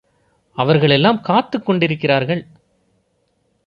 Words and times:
அவர்களெல்லாம் 0.55 1.21
காத்துக் 1.21 1.65
கொண்டிருக்கிறார்கள். 1.65 2.47